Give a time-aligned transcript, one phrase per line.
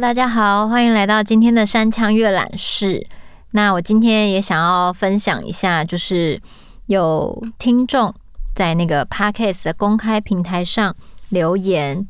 [0.00, 3.06] 大家好，欢迎来到今天的山枪阅览室。
[3.52, 6.38] 那我今天也想要分享一下，就是
[6.84, 8.14] 有听众
[8.54, 10.94] 在那个 Podcast 的公开平台上
[11.30, 12.06] 留言。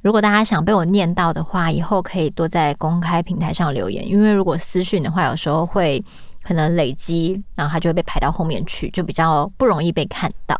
[0.00, 6.02] 如果大家想被我念到的话，以后可以多在公开平台上留言，因为如果私讯的话，有时候会
[6.42, 10.58] 可能累积，然后它就会被排到后面去，就比较不容易被看到。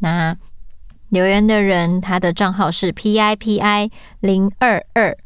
[0.00, 0.36] 那
[1.10, 5.16] 留言的人，他的账号是 P I P I 零二二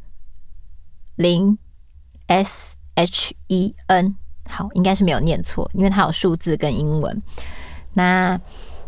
[1.16, 1.59] 零
[2.27, 4.15] S H E N，
[4.48, 7.23] 好，应该是没有念错，因为它有数字跟英文。
[7.95, 8.41] 那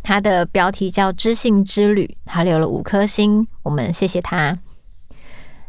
[0.02, 4.58] 他的标题叫“知性之旅”，他留了五颗星，我们谢谢他。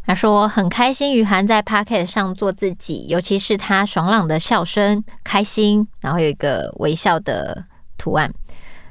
[0.05, 7.65] 他说很开心雨涵在 Podcast 上做自己，尤其是他爽朗的笑声，开心，然后有一个微笑的
[7.97, 8.33] 图案。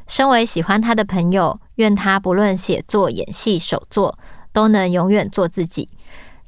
[0.06, 4.18] 身为喜欢他的朋友，愿他不论写作、演戏、手作，
[4.52, 5.88] 都能永远做自己，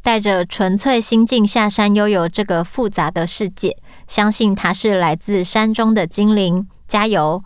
[0.03, 3.77] 带着纯粹心境下山悠游这个复杂的世界。
[4.07, 7.42] 相信他是来自山中的精灵，加油！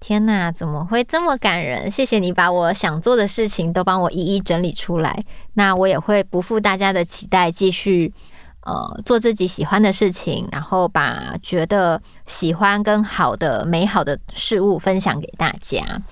[0.00, 1.90] 天哪，怎么会这么感人？
[1.90, 5.24] 谢谢你把我想做的事情都帮我一一整理出来。
[5.54, 8.12] 那我也会不负大家的期待，继续
[8.60, 16.02] 呃做自己喜欢的事情，然后把觉得喜欢跟好的、美好的事物分享给大家。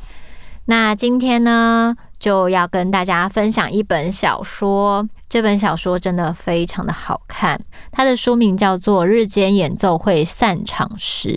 [0.64, 5.04] 那今天呢，就要跟大家分享一本小说。
[5.28, 11.28] 这本小说真的非常的好看，它的书名叫做《日间演奏会散场时》。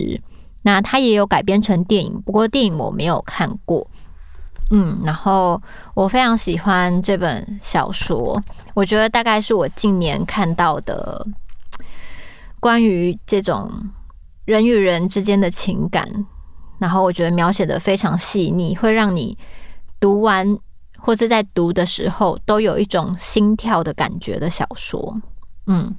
[0.62, 3.84] 那它也有改编成电影，不过电影我没有看过。
[4.70, 5.60] 嗯，然后
[5.94, 8.40] 我非常喜欢这本小说，
[8.72, 11.26] 我觉得大概是我近年看到的
[12.60, 13.68] 关于这种
[14.44, 16.08] 人与人之间的情感，
[16.78, 19.36] 然后我觉得描写的非常细腻，会让你
[19.98, 20.56] 读完
[20.98, 25.20] 或是在读的时候都有一种心跳的感觉的小说。
[25.66, 25.96] 嗯，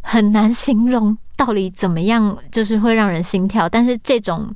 [0.00, 1.16] 很难形容。
[1.36, 3.68] 到底怎么样，就是会让人心跳。
[3.68, 4.52] 但是这种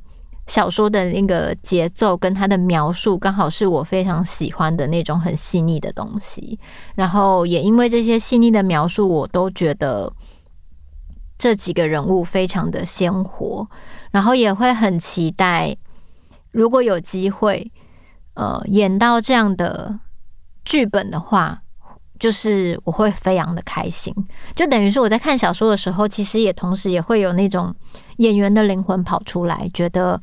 [0.49, 6.59] 小说的那个节奏跟它的描述，刚好是我非常喜欢的那种很细腻的东西。
[6.97, 10.13] 然后也因为这些细腻的描述，我都觉得
[11.39, 13.69] 这几个人物非常的鲜活。
[14.11, 15.77] 然后也会很期待，
[16.51, 17.71] 如果有机会，
[18.35, 19.99] 呃，演到这样的
[20.65, 21.61] 剧本的话。
[22.21, 24.15] 就是我会非常的开心，
[24.55, 27.75] 就等于是我在看小说的时候，其实也同时也会有那种
[28.19, 30.23] 演员的灵魂跑出来，觉得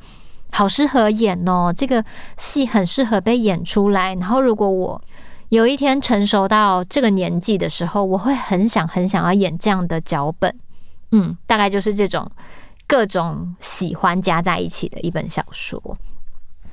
[0.49, 2.01] 好适合演哦，这个
[2.37, 4.15] 戏很适合被演出来。
[4.15, 5.01] 然后如果我
[5.49, 10.55] 有一天成熟到这个年纪的时候，我会很想很想要演这样的脚本。
[11.11, 12.31] 嗯，大概就是这种
[12.87, 15.97] 各种喜欢加在一起的一本小说。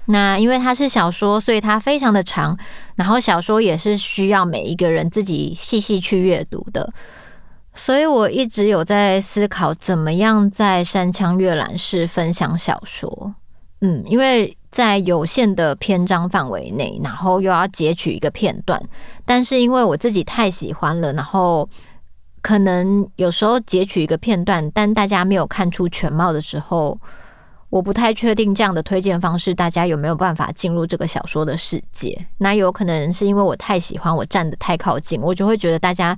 [0.06, 2.56] 那因为它是小说，所以它非常的长。
[2.94, 6.92] 然后小说也是需要每一个人自己细细去阅读的。
[7.74, 13.34] 所以我一直有在思考，怎么样在山羌阅览室分享小说。
[13.80, 18.80] 嗯，因为在有限的篇章范围内，然后又要截取一个片段，
[19.24, 21.68] 但是因为我自己太喜欢了，然后
[22.40, 26.98] 可能有时候截取一个片段，但大家没有看出全貌的时候。
[27.68, 32.26] 我不太确定这样的推荐方式，大家有没有办法进入这个小说的世界？
[32.38, 36.16] 那有可能是因为我太喜欢，我站得太靠近，我就会觉得大家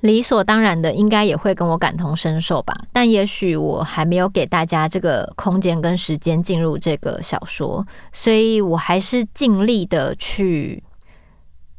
[0.00, 2.74] 理所当然的应该也会跟我感同身受吧。
[2.92, 10.82] 但也许我还没有给大家这个空间跟时间进入这个小说，所以我还是尽力的去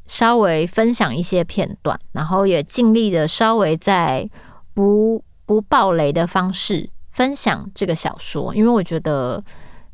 [0.05, 4.29] 稍微分享一些片段，然后也尽力的稍微在
[4.73, 6.91] 不不爆雷的方式。
[7.13, 9.41] 分享这个小说，因为我觉得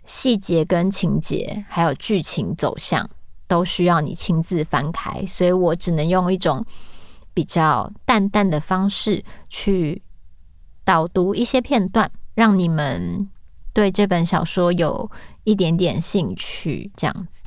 [0.06, 3.08] 细节跟情节还有剧情走向
[3.46, 6.66] 都需要你亲自翻开，所以我只能用一种
[7.34, 10.02] 比较淡淡的方式去
[10.84, 13.30] 导读一些片段，让你们
[13.74, 15.12] 对这本小说有
[15.44, 16.90] 一点点兴趣。
[16.96, 17.42] 这样子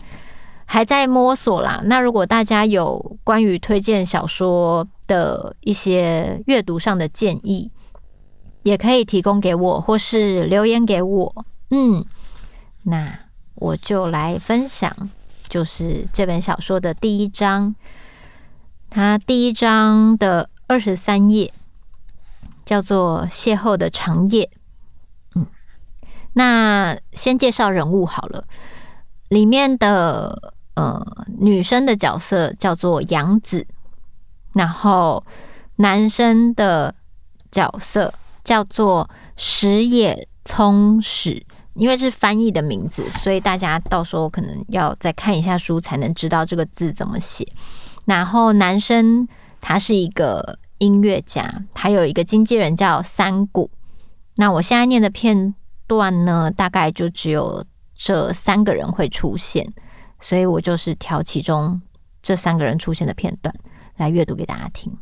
[0.66, 1.80] 还在摸索啦。
[1.86, 7.70] 那如果大家有关于推荐小说的一些阅读上的建议，
[8.62, 11.44] 也可以提供给我，或是留言给我。
[11.70, 12.04] 嗯，
[12.84, 13.18] 那
[13.54, 14.94] 我就来分享，
[15.48, 17.74] 就是这本小说的第一章。
[18.90, 21.52] 它第一章的二十三页
[22.64, 24.44] 叫做《邂逅的长夜》。
[25.34, 25.46] 嗯，
[26.34, 28.44] 那先介绍人物好了。
[29.28, 33.66] 里面的呃女生的角色叫做杨子，
[34.52, 35.24] 然后
[35.76, 36.94] 男生的
[37.50, 38.12] 角色。
[38.44, 41.44] 叫做石野聪史，
[41.74, 47.46] 因为是翻译的名字，所以大家到时候可能要再看一下书才能知道这个字怎么写。
[48.04, 49.28] 然后男生
[49.60, 53.70] 他是一个音乐家，他有一个经纪人叫三谷。
[54.34, 55.54] 那我现在念的片
[55.86, 59.72] 段呢，大概就只有这三个人会出现，
[60.20, 61.80] 所以我就是挑其中
[62.20, 63.54] 这三个人出现的片段
[63.96, 64.92] 来阅读给大家听。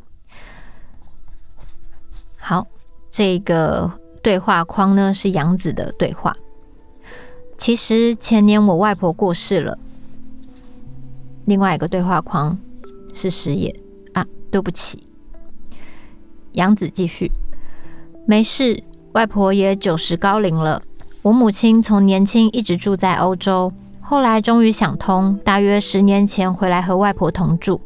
[2.36, 2.66] 好，
[3.10, 3.90] 这个
[4.22, 6.36] 对话框呢是杨子的对话。
[7.56, 9.78] 其实前年我外婆过世了。
[11.44, 12.56] 另外一个对话框
[13.12, 13.74] 是石野
[14.12, 15.02] 啊，对不起。
[16.52, 17.30] 杨子继续，
[18.26, 18.82] 没事，
[19.12, 20.82] 外婆也九十高龄了。
[21.22, 27.80] 我母亲从年轻一直住在欧洲，后来终于想通，大约十年前回来和外婆同住。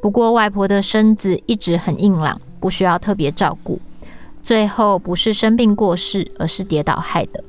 [0.00, 3.80] 不过外婆的身子一直很硬朗，不需要特别照顾。
[4.42, 7.44] 最后不是生病过世，而是跌倒害的。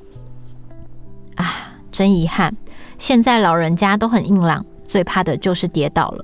[1.36, 2.56] 啊，真遗憾！
[2.98, 6.24] 现在老人家都很硬朗，最怕的就是跌倒了。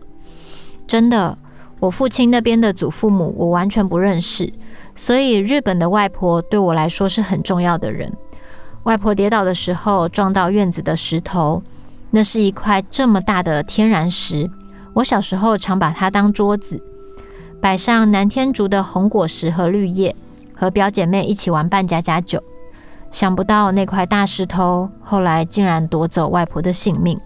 [0.88, 1.38] 真的，
[1.80, 4.54] 我父亲那边的祖父母我完全不认识，
[4.96, 8.12] 所以日本的外婆对我来说是很重要的人。
[8.84, 11.62] 外婆跌倒的时候撞到院子的石头，
[12.12, 14.50] 那是一块这么大的天然石。
[14.94, 16.82] 我小时候常把它当桌子，
[17.60, 20.16] 摆上南天竹的红果实和绿叶，
[20.60, 22.44] 和表姐妹一起玩扮家家酒。
[23.10, 27.20] 想不到那块大石头后来竟然夺走外婆的性命。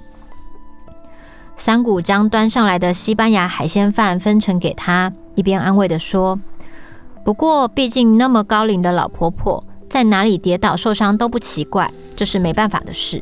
[1.58, 6.40] 三谷将端上来的西班牙海鲜饭分成给他，一边安慰地说
[7.26, 13.22] ：“不过，毕竟那么高龄的老婆婆在哪里跌倒受伤都不奇怪，这是没办法的事。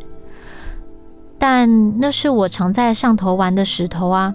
[1.38, 4.34] 但那是我常在上头玩的石头啊。”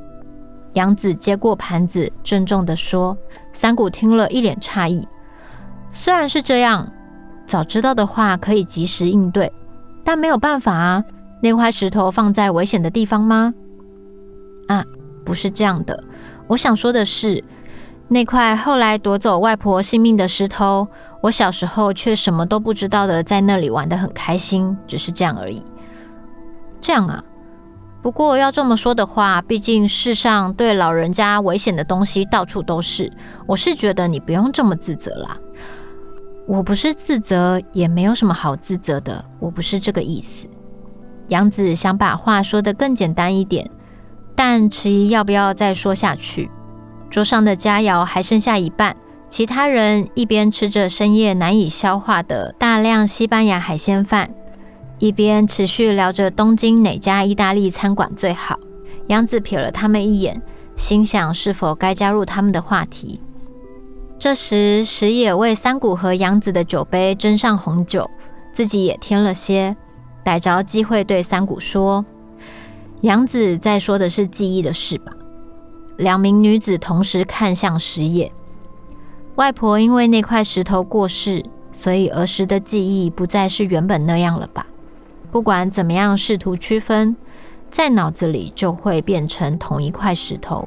[0.74, 3.16] 杨子接过盘子，郑重地说。
[3.52, 5.08] 三谷听了一脸诧异
[5.96, 6.92] ：“虽然是这样。”
[7.46, 9.52] 早知道的话，可以及时应对，
[10.02, 11.04] 但没有办法啊。
[11.40, 13.54] 那块石头放在危险的地方吗？
[14.66, 14.84] 啊，
[15.24, 16.02] 不是这样的。
[16.48, 17.44] 我想说的是，
[18.08, 20.88] 那块后来夺走外婆性命的石头，
[21.20, 25.64] 我小时候却什么都不知道的，在那里玩得很开心，只是这样而已。
[26.80, 27.22] 这样啊。
[28.02, 33.12] 不过要这么说的话，毕竟世上对老人家危险的东西到处都是。
[33.46, 35.36] 我是觉得你不用这么自责啦。
[36.46, 39.24] 我不是自责，也没有什么好自责的。
[39.40, 40.48] 我不是这个意思。
[41.28, 43.68] 杨子想把话说得更简单一点，
[44.36, 46.48] 但迟疑要不要再说下去。
[47.10, 48.94] 桌上的佳肴还剩下一半，
[49.28, 54.30] 其他人一边吃着深夜难以消化的大量西班牙海鲜饭，
[55.00, 58.56] 一边持续聊着东京哪家意大利餐馆最好。
[59.08, 60.40] 杨子瞥了他们一眼，
[60.76, 63.20] 心想是否该加入他们的话题。
[64.18, 68.10] 这时，石野为三谷和杨子的酒杯斟上红酒，
[68.52, 69.76] 自己也添了些，
[70.24, 72.04] 逮着机会对三谷说
[73.02, 75.12] ：“杨子在说的是记忆的事吧？”
[75.98, 78.32] 两名女子同时看向石野。
[79.34, 84.66] 外婆因为那块石头过世，所以儿时的记忆不再是原本那样了吧？
[85.30, 87.14] 不管怎么样试图区分，
[87.70, 90.66] 在脑子里就会变成同一块石头，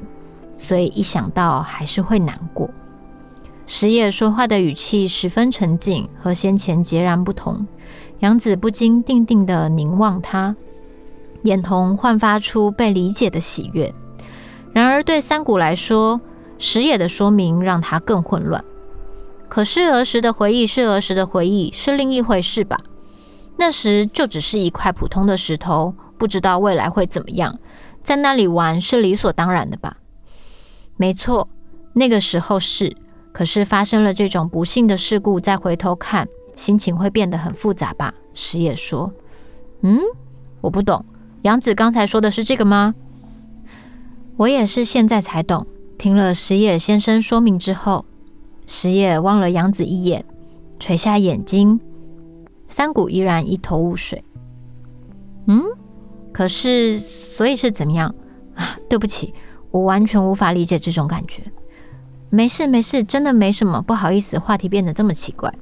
[0.56, 2.70] 所以一想到还是会难过。
[3.72, 7.68] 石野说话的语气十分沉静，和先前截然不同。
[8.18, 10.56] 杨子不禁定定地凝望他，
[11.44, 13.94] 眼瞳焕发出被理解的喜悦。
[14.72, 16.20] 然而，对三谷来说，
[16.58, 18.64] 石野的说明让他更混乱。
[19.48, 22.80] 可是，儿时的回忆是儿时的回忆，是另一回事吧？
[23.56, 27.56] 那时就只是一块普通的石头，不知道未来会怎么样，
[28.02, 29.98] 在那里玩是理所当然的吧？
[30.96, 31.48] 没错，
[31.92, 32.96] 那个时候是。
[33.32, 38.12] 可是发生了这种不幸的事故，再回头看，心情会变得很复杂吧？
[38.34, 39.12] 石野说
[39.82, 39.98] ：“嗯，
[40.60, 41.04] 我不懂。
[41.42, 42.94] 杨子刚才说的是这个吗？”
[44.36, 45.66] 我也是现在才懂。
[45.98, 48.04] 听了石野先生说明之后，
[48.66, 50.24] 石野望了杨子一眼，
[50.78, 51.78] 垂下眼睛。
[52.66, 54.24] 三谷依然一头雾水。
[55.46, 55.62] 嗯，
[56.32, 58.14] 可是所以是怎么样
[58.54, 58.78] 啊？
[58.88, 59.34] 对不起，
[59.70, 61.42] 我完全无法理解这种感觉。
[62.32, 65.52] 没事没事，真的没什么，不好意思，话题变得这么奇怪。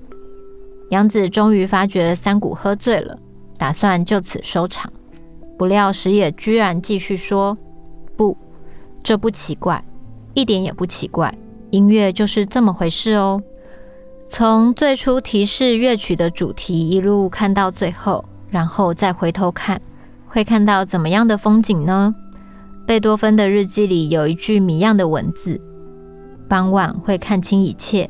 [0.91, 3.19] 杨子终于发觉三谷喝醉了，
[3.57, 4.93] 打算就此收场。
[5.57, 7.57] 不料石野居然继续说
[8.17, 8.37] ：“不，
[9.03, 9.83] 这不奇怪，
[10.35, 11.35] 一点也不奇怪。
[11.71, 13.43] 音乐就是这么回事哦。
[14.29, 19.81] 从最初提示乐曲的主题一路看到最后，然后再回头看，
[20.27, 22.15] 会看到怎么样的风景呢？
[22.87, 25.59] 贝多芬的日记里有一句谜样的文字。”
[26.49, 28.09] 傍晚会看清一切。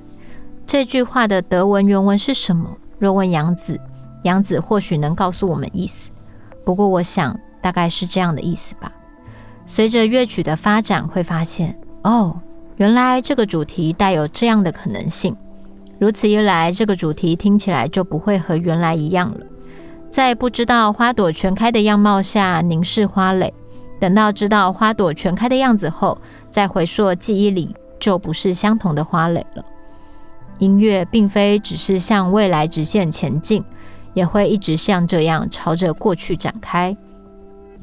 [0.67, 2.71] 这句话的德文原文是什么？
[2.99, 3.81] 若问杨子，
[4.23, 6.11] 杨子或许能告诉我们意思。
[6.65, 8.93] 不过，我想大概是这样的意思吧。
[9.67, 12.39] 随着乐曲的发展，会发现哦，
[12.77, 15.37] 原来这个主题带有这样的可能性。
[15.99, 19.45] 如此一来，这个主题听起来就不会和原来一样了。
[20.11, 23.53] 在不知道花朵全开的样貌下凝视花蕾，
[24.01, 26.17] 等到知道花朵全开的样子后，
[26.49, 29.65] 再回溯记忆里，就不是相同的花蕾了。
[30.59, 33.65] 音乐并非只是向未来直线前进，
[34.15, 36.97] 也会一直像这样朝着过去展开。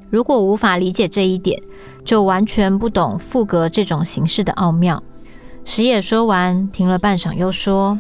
[0.10, 1.62] 如果无法理解这一点，
[2.04, 5.02] 就完全不懂赋格这种形式的奥妙。
[5.64, 8.00] 石野说完，停了半晌，又说：“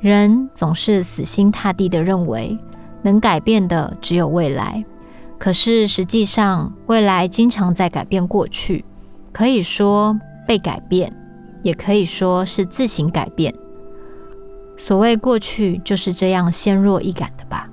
[0.00, 2.58] 人总是死心塌地地认为，
[3.02, 4.84] 能改变的只有未来。
[5.38, 8.84] 可是实际上，未来经常在改变过去，
[9.30, 11.12] 可以说被改变，
[11.62, 13.54] 也可以说是自行改变。
[14.76, 17.68] 所谓过去，就是这样纤弱易感的吧。”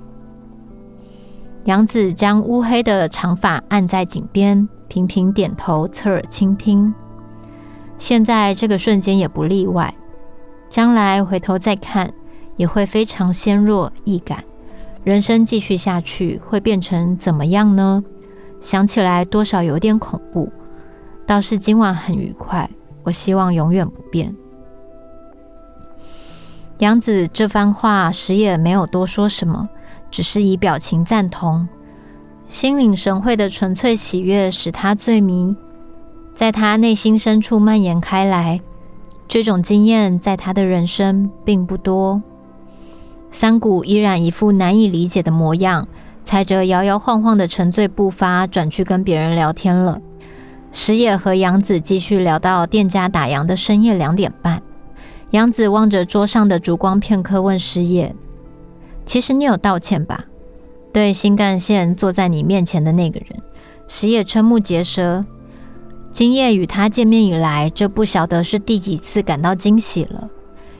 [1.64, 6.92] 杨子将乌黑的长发按在颈边，频频点头，侧耳倾听。
[7.98, 9.94] 现在这个瞬间也不例外，
[10.68, 12.12] 将来回头再看，
[12.56, 14.42] 也会非常纤弱易感。
[15.04, 18.02] 人生继续下去会变成怎么样呢？
[18.60, 20.52] 想起来多少有点恐怖。
[21.32, 22.68] 倒是今晚很愉快，
[23.04, 24.36] 我希望永远不变。
[26.76, 29.66] 杨子这番话，矢野没有多说什么，
[30.10, 31.66] 只是以表情赞同。
[32.50, 35.56] 心领神会的纯粹喜悦使他醉迷。
[36.34, 38.60] 在他内心深处蔓延开来，
[39.26, 42.20] 这种经验在他的人生并不多。
[43.30, 45.88] 三谷依然一副难以理解的模样，
[46.24, 49.98] 踩着摇摇晃晃的沉醉步伐转去跟别人聊天了。
[50.72, 54.62] 石野和杨子继续聊到店家打烊的深夜两点半。
[55.30, 58.14] 杨子望着桌上的烛光片刻，问石野
[59.04, 60.24] ：“其实你有道歉吧？”
[60.92, 63.42] 对新干线坐在你面前的那个人，
[63.86, 65.24] 石野瞠目结舌。
[66.10, 70.28] 今夜与他见面以来，这不晓得是第几次感到惊喜了。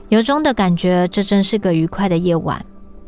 [0.09, 2.63] 由衷的感觉这真是个愉快的夜晚，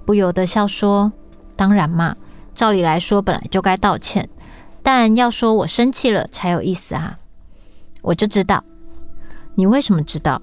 [0.05, 1.11] 不由得笑说
[1.55, 2.15] ：“当然嘛，
[2.55, 4.27] 照理来说本来就该道歉，
[4.85, 7.17] 但要说我生气了才有意思啊。”
[8.03, 8.63] 我就知道，
[9.55, 10.39] 你为什么知道？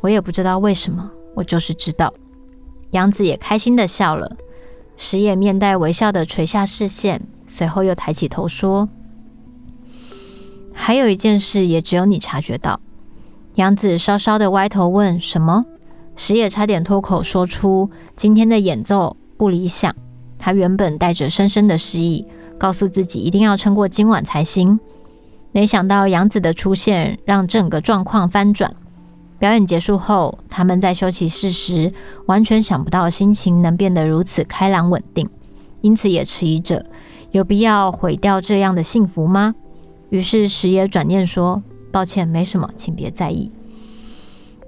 [0.00, 2.14] 我也不知道为什么，我就是知道。
[2.92, 4.36] 杨子也开心的笑了，
[4.96, 8.88] 石野面带微笑的垂下视线，随后又抬起头说。
[10.72, 12.80] 还有一件事，也只有你察觉到。
[13.56, 15.66] 杨子稍稍的歪头问：“什么？”
[16.14, 19.92] 石野差点脱口说出：“今天的演奏不理想。”
[20.38, 22.26] 他原本带着深深的失意，
[22.60, 24.78] 告诉自己一定要撑过今晚才行。
[25.50, 28.76] 没想到杨子的出现让整个状况翻转。
[29.38, 31.90] 表演结束后，他们在休息室时，
[32.26, 35.26] 完全想不到心情能变得如此开朗稳定，
[35.80, 36.84] 因此也迟疑着：
[37.30, 39.54] 有必要毁掉这样的幸福吗？
[40.10, 43.50] 于是石野转念说：“抱歉，没什么，请别在意。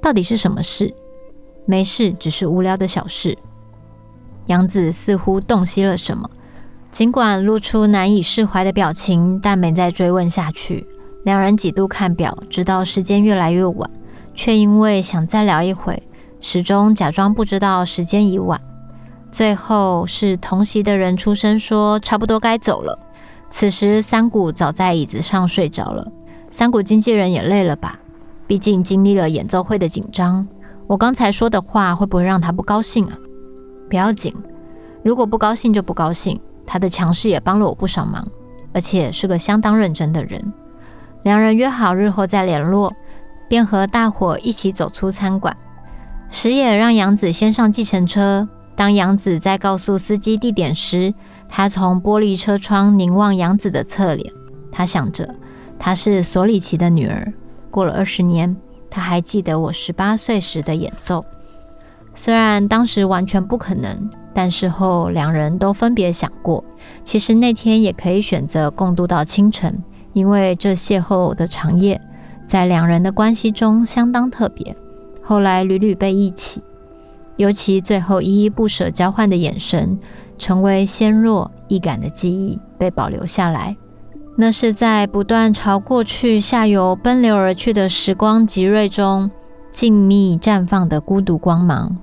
[0.01, 0.95] 到底是什么事？
[1.67, 3.37] 没事，只是无聊的小事。”
[4.47, 6.31] 杨子似乎洞悉了什么，
[6.93, 10.87] 尽管露出难以释怀的表情，但没再追问下去。
[11.25, 13.91] 两人几度看表，直到时间越来越晚，
[14.35, 16.03] 却因为想再聊一会，
[16.39, 18.61] 始终假装不知道时间已晚。
[19.31, 22.99] 最后是同席的人出声说：“差不多该走了。”
[23.49, 26.07] 此时，三谷早在椅子上睡着了。
[26.51, 27.99] 三谷经纪人也累了吧？
[28.47, 30.47] 毕竟经历了演奏会的紧张。
[30.87, 33.17] 我刚才说的话会不会让他不高兴啊？
[33.89, 34.35] 不要紧，
[35.03, 36.39] 如果不高兴就不高兴。
[36.73, 38.27] 他的强势也帮了我不少忙，
[38.73, 40.43] 而且是个相当认真的人。
[41.23, 42.91] 两人约好日后再联络，
[43.47, 45.55] 便和大伙一起走出餐馆。
[46.31, 48.49] 矢野让杨子先上计程车。
[48.75, 51.13] 当杨子在告诉司机地点时，
[51.47, 54.33] 他从玻璃车窗凝望杨子的侧脸，
[54.73, 55.29] 他想着，
[55.79, 57.31] 她是索里奇的女儿。
[57.71, 58.57] 过了二十年，
[58.89, 61.23] 他还记得我十八岁时的演奏。
[62.15, 66.63] 虽然当时完全不可能，但事后两人都分别想过，
[67.05, 72.01] 其实那天也可以选择共度到清晨，因为这邂逅的长夜，
[72.47, 74.77] 在两人的关系中相当特别。
[75.23, 76.61] 后来屡屡被忆起，
[77.37, 79.99] 尤其最后依依不舍交换的眼神。
[80.39, 83.77] 成为纤弱易感的记忆被保留下来，
[84.37, 89.31] 那是在不断朝过去下游奔流而去的时光极锐中
[89.71, 91.97] 静谧绽放的孤独光芒。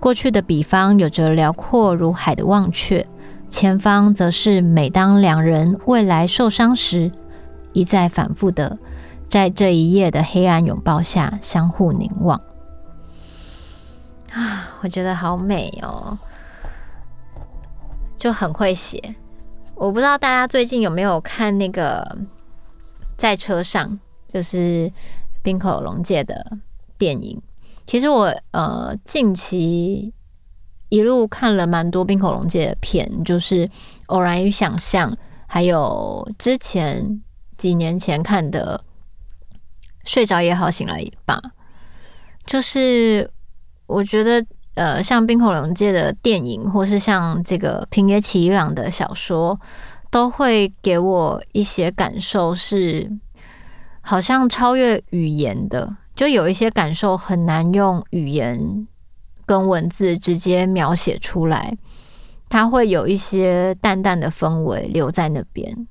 [0.00, 3.06] 过去的彼方有着辽阔如海的忘却，
[3.48, 7.10] 前方则是每当两人未来受伤时，
[7.72, 8.78] 一再反复的
[9.28, 12.40] 在这一夜的黑暗拥抱下相互凝望。
[14.32, 16.16] 啊， 我觉得好美哦。
[18.16, 19.14] 就很会写，
[19.76, 22.18] 我不知道大家最近有没有看那个
[23.16, 23.98] 在车上，
[24.32, 24.92] 就是
[25.40, 26.58] 滨口龙介的
[26.98, 27.40] 电影。
[27.88, 30.12] 其实我呃近期
[30.90, 33.66] 一路看了蛮多滨口龙界的片，就是
[34.08, 35.10] 《偶然与想象》，
[35.46, 37.22] 还有之前
[37.56, 38.84] 几年前看的
[40.04, 41.36] 《睡着也好，醒来也罢》。
[42.44, 43.30] 就是
[43.86, 49.58] 我觉得呃，像滨口龙界的电影，或是像这个平野启一郎的小说，
[50.10, 53.10] 都会给我一些感受，是
[54.02, 55.96] 好像超越语言的。
[56.18, 58.88] 就有一些感受很难用语言
[59.46, 61.78] 跟文字直接描写出来，
[62.48, 65.86] 它会有一些淡淡的氛围留在那边。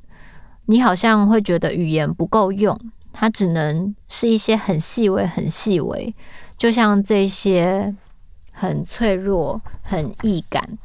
[0.65, 2.77] 你好像会觉得语言不够用，
[3.13, 6.13] 它只能是一些很细微、很细微，
[6.57, 7.95] 就像这些
[8.51, 10.77] 很脆弱、很易感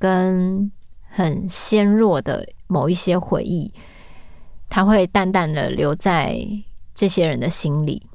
[0.00, 0.68] 跟
[1.08, 3.72] 很纤弱的某一些回忆，
[4.68, 6.36] 它会淡淡的留在
[6.92, 8.09] 这些人的心里。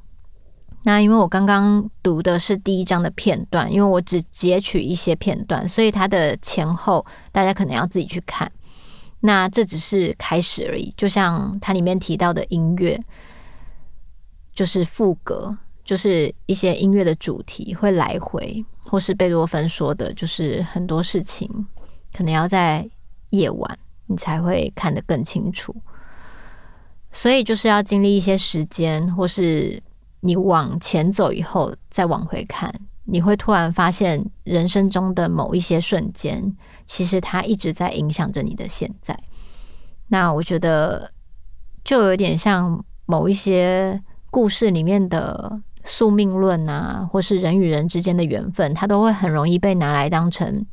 [0.88, 8.52] 那因为我刚刚读的是第一章的片段，因为我只截取一些片段，所以它的前后大家可能要自己去看。
[9.22, 13.04] 那这只是开始而已，就像它里面提到的音乐，
[14.54, 21.50] 就是副歌，就是一些音乐的主题会来回，或是贝多芬说的，就是很多事情
[22.16, 22.88] 可能要在
[23.32, 25.76] 夜晚你才会看得更清楚，
[27.12, 29.82] 所以就是要经历一些时间，或是。
[30.26, 39.16] 你往前走以后，再往回看，你会突然发现人生中的某一些瞬间，其实它一直在影响着你的现在。
[40.08, 41.12] 那我觉得
[41.84, 44.02] 就有点像某一些
[44.32, 50.66] 故事里面的宿命论啊，或是人与人之间的缘分，它都会很容易被拿来当成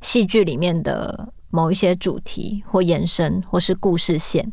[0.00, 4.50] 戏剧里面的某一些主题或延伸，或是故事线。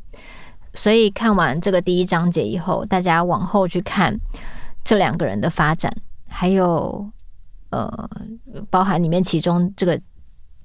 [0.76, 4.20] 所以看完这个第一章节以后，大家往后去看
[4.84, 5.92] 这两个人的发展，
[6.28, 7.10] 还有
[7.70, 8.10] 呃，
[8.70, 10.00] 包含里面其中这个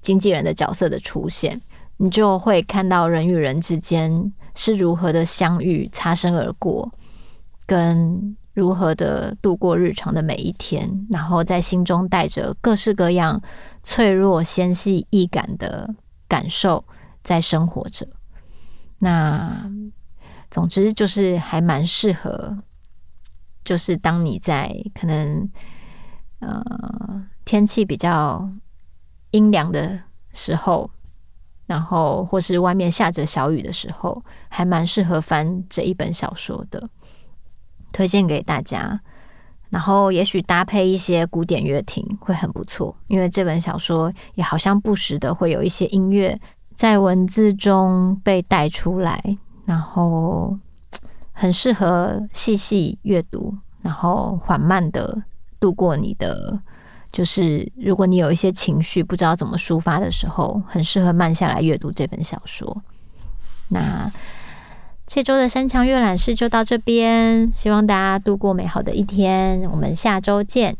[0.02, 1.60] 经纪人的角色的出现，
[1.96, 6.92] 你就会看到人与人之间是如何的相遇、擦身而过，
[7.64, 13.40] 跟如何的度过日常的每一天，然后在心中带着各式各样
[13.84, 15.88] 脆弱、纤细、易感的
[16.26, 16.84] 感受
[17.22, 18.08] 在生活着。
[18.98, 19.70] 那。
[20.50, 22.58] 总之就是还蛮适合，
[23.64, 25.48] 就是当你在可能
[26.40, 28.50] 呃天气比较
[29.30, 30.00] 阴凉的
[30.32, 30.90] 时候，
[31.66, 36.90] 然后或是外面下着小雨的时候，还蛮适合翻这一本小说的，
[37.92, 39.00] 推荐给大家。
[39.68, 46.36] 然后也许搭配一些古典乐听会很不错，因为这本小说也好像不时的会有一些音乐
[46.74, 49.22] 在文字中被带出来。
[49.64, 50.58] 然后
[51.32, 55.22] 很适合细细阅读，然后缓慢的
[55.58, 56.60] 度过你的，
[57.12, 62.82] 就是如果你有一些情绪不知道怎么抒发的时候，很适合慢下来阅读这本小说。
[63.68, 64.10] 那
[65.06, 70.76] 这周的山羌阅览室就到这边，希望大家度过美好的一天，我们下周见。